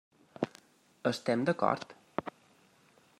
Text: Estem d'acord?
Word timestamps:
Estem 1.11 1.45
d'acord? 1.49 1.93